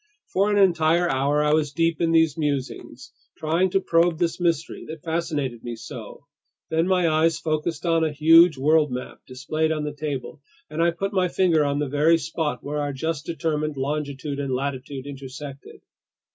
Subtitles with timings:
[0.33, 4.83] For an entire hour I was deep in these musings, trying to probe this mystery
[4.87, 6.25] that fascinated me so.
[6.71, 10.41] Then my eyes focused on a huge world map displayed on the table,
[10.71, 14.55] and I put my finger on the very spot where our just determined longitude and
[14.55, 15.81] latitude intersected.